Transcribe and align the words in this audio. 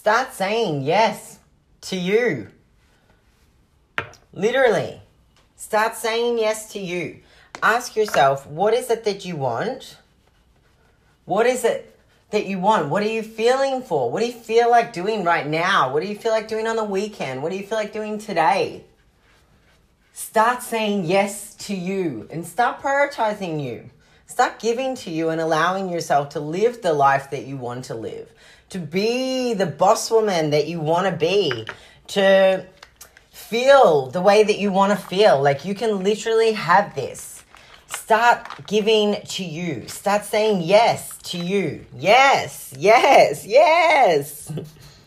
Start 0.00 0.32
saying 0.32 0.80
yes 0.80 1.40
to 1.82 1.94
you. 1.94 2.48
Literally. 4.32 5.02
Start 5.56 5.94
saying 5.94 6.38
yes 6.38 6.72
to 6.72 6.78
you. 6.78 7.18
Ask 7.62 7.96
yourself, 7.96 8.46
what 8.46 8.72
is 8.72 8.88
it 8.88 9.04
that 9.04 9.26
you 9.26 9.36
want? 9.36 9.98
What 11.26 11.44
is 11.44 11.66
it 11.66 11.94
that 12.30 12.46
you 12.46 12.58
want? 12.58 12.88
What 12.88 13.02
are 13.02 13.10
you 13.10 13.22
feeling 13.22 13.82
for? 13.82 14.10
What 14.10 14.20
do 14.20 14.26
you 14.26 14.32
feel 14.32 14.70
like 14.70 14.94
doing 14.94 15.22
right 15.22 15.46
now? 15.46 15.92
What 15.92 16.02
do 16.02 16.08
you 16.08 16.16
feel 16.16 16.32
like 16.32 16.48
doing 16.48 16.66
on 16.66 16.76
the 16.76 16.84
weekend? 16.84 17.42
What 17.42 17.52
do 17.52 17.58
you 17.58 17.66
feel 17.66 17.76
like 17.76 17.92
doing 17.92 18.16
today? 18.16 18.84
Start 20.14 20.62
saying 20.62 21.04
yes 21.04 21.54
to 21.66 21.74
you 21.74 22.26
and 22.30 22.46
start 22.46 22.80
prioritizing 22.80 23.62
you. 23.62 23.90
Start 24.30 24.60
giving 24.60 24.94
to 24.94 25.10
you 25.10 25.30
and 25.30 25.40
allowing 25.40 25.88
yourself 25.88 26.28
to 26.30 26.40
live 26.40 26.82
the 26.82 26.92
life 26.92 27.30
that 27.30 27.46
you 27.48 27.56
want 27.56 27.86
to 27.86 27.96
live, 27.96 28.32
to 28.68 28.78
be 28.78 29.54
the 29.54 29.66
boss 29.66 30.08
woman 30.08 30.50
that 30.50 30.68
you 30.68 30.78
want 30.78 31.06
to 31.06 31.12
be, 31.12 31.66
to 32.06 32.64
feel 33.32 34.06
the 34.06 34.20
way 34.20 34.44
that 34.44 34.56
you 34.56 34.70
want 34.70 34.92
to 34.92 35.06
feel. 35.06 35.42
Like 35.42 35.64
you 35.64 35.74
can 35.74 36.04
literally 36.04 36.52
have 36.52 36.94
this. 36.94 37.42
Start 37.88 38.68
giving 38.68 39.16
to 39.20 39.44
you. 39.44 39.88
Start 39.88 40.24
saying 40.24 40.62
yes 40.62 41.18
to 41.24 41.36
you. 41.36 41.84
Yes, 41.92 42.72
yes, 42.78 43.44
yes. 43.44 44.52